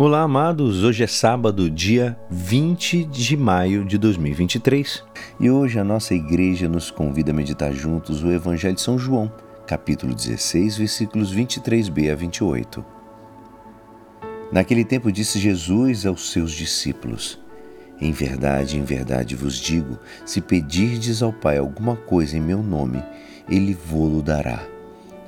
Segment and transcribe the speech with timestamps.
[0.00, 0.84] Olá, amados.
[0.84, 5.02] Hoje é sábado, dia 20 de maio de 2023.
[5.40, 9.28] E hoje a nossa igreja nos convida a meditar juntos o Evangelho de São João,
[9.66, 12.84] capítulo 16, versículos 23b a 28.
[14.52, 17.36] Naquele tempo disse Jesus aos seus discípulos:
[18.00, 23.02] Em verdade, em verdade vos digo: se pedirdes ao Pai alguma coisa em meu nome,
[23.48, 24.62] ele vô-lo dará.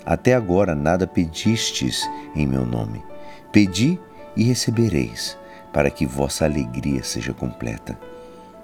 [0.06, 3.02] Até agora nada pedistes em meu nome.
[3.50, 3.98] Pedi
[4.36, 5.36] e recebereis,
[5.72, 7.98] para que vossa alegria seja completa.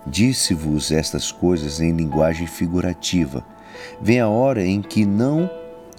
[0.07, 3.45] Disse-vos estas coisas em linguagem figurativa.
[4.01, 5.51] Vem a hora em que não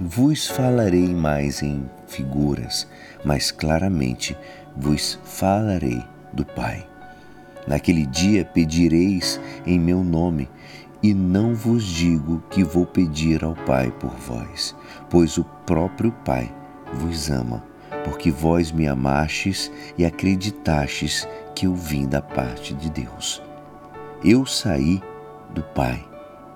[0.02, 2.88] vos falarei mais em figuras,
[3.24, 4.38] mas claramente
[4.76, 6.88] vos falarei do Pai.
[7.68, 10.50] Naquele dia pedireis em meu nome,
[11.04, 14.76] e não vos digo que vou pedir ao Pai por vós,
[15.10, 16.52] pois o próprio Pai
[16.94, 17.64] vos ama
[18.08, 23.42] porque vós me amastes e acreditastes que eu vim da parte de Deus.
[24.24, 25.04] Eu saí
[25.54, 26.08] do Pai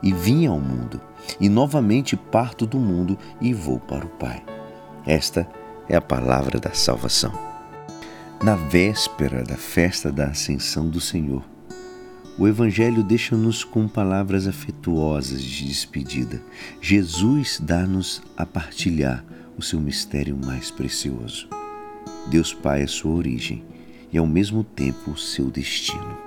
[0.02, 1.02] e vim ao mundo,
[1.42, 4.42] e novamente parto do mundo e vou para o Pai.
[5.06, 5.46] Esta
[5.90, 7.34] é a palavra da salvação.
[8.42, 11.44] Na véspera da festa da Ascensão do Senhor,
[12.40, 16.42] o Evangelho deixa-nos com palavras afetuosas de despedida.
[16.80, 19.26] Jesus dá-nos a partilhar
[19.62, 21.48] o seu mistério mais precioso.
[22.28, 23.64] Deus Pai é sua origem
[24.12, 26.18] e ao mesmo tempo o seu destino.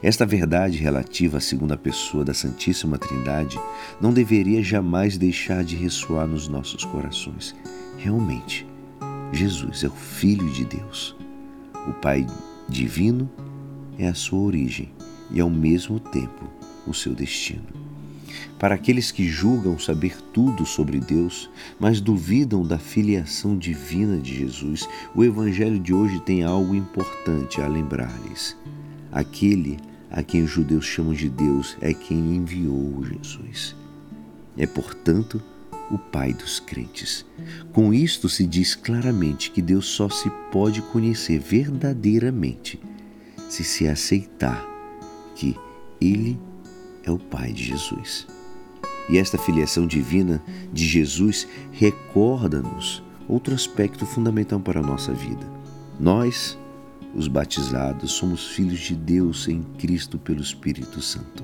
[0.00, 3.58] Esta verdade relativa à segunda pessoa da Santíssima Trindade
[4.00, 7.56] não deveria jamais deixar de ressoar nos nossos corações.
[7.96, 8.64] Realmente,
[9.32, 11.16] Jesus é o Filho de Deus.
[11.88, 12.24] O Pai
[12.68, 13.28] divino
[13.98, 14.92] é a sua origem
[15.32, 16.48] e ao mesmo tempo
[16.86, 17.66] o seu destino.
[18.58, 21.48] Para aqueles que julgam saber tudo sobre Deus,
[21.78, 27.68] mas duvidam da filiação divina de Jesus, o Evangelho de hoje tem algo importante a
[27.68, 28.56] lembrar-lhes.
[29.12, 29.78] Aquele
[30.10, 33.76] a quem os judeus chamam de Deus é quem enviou Jesus.
[34.56, 35.42] É, portanto,
[35.90, 37.24] o Pai dos crentes.
[37.72, 42.80] Com isto se diz claramente que Deus só se pode conhecer verdadeiramente
[43.48, 44.66] se se aceitar
[45.34, 45.56] que
[46.00, 46.38] Ele
[47.08, 48.26] é o Pai de Jesus.
[49.08, 50.42] E esta filiação divina
[50.72, 55.46] de Jesus recorda-nos outro aspecto fundamental para a nossa vida.
[55.98, 56.58] Nós,
[57.14, 61.42] os batizados, somos filhos de Deus em Cristo pelo Espírito Santo.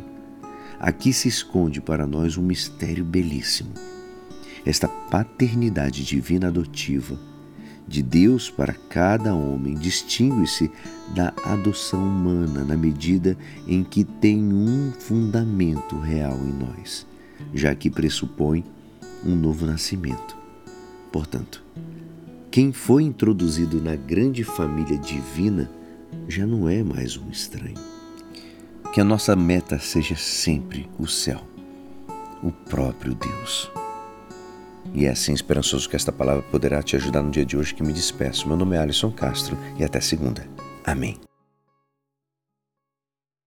[0.79, 3.73] Aqui se esconde para nós um mistério belíssimo.
[4.67, 7.19] Esta paternidade divina adotiva
[7.87, 10.71] de Deus para cada homem distingue-se
[11.15, 13.37] da adoção humana na medida
[13.67, 17.07] em que tem um fundamento real em nós,
[17.53, 18.65] já que pressupõe
[19.25, 20.37] um novo nascimento.
[21.13, 21.63] Portanto,
[22.51, 25.71] quem foi introduzido na grande família divina
[26.29, 27.75] já não é mais um estranho.
[28.93, 31.43] Que a nossa meta seja sempre o céu,
[32.43, 33.71] o próprio Deus.
[34.93, 37.83] E é assim esperançoso que esta palavra poderá te ajudar no dia de hoje que
[37.83, 38.47] me despeço.
[38.47, 40.47] Meu nome é Alisson Castro e até segunda.
[40.85, 41.19] Amém.